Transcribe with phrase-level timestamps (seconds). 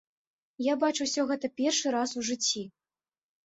[0.67, 2.69] Я бачу ўсё гэта першы раз у жыцці.